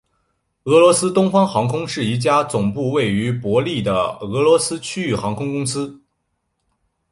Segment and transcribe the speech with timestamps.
[0.63, 6.01] 俄罗斯东方航空是一家总部位于伯力的俄罗斯区域航空公司。